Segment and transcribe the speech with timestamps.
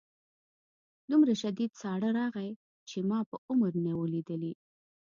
[1.09, 2.49] دومره شدید ساړه راغی
[2.89, 4.53] چې ما په عمر نه و لیدلی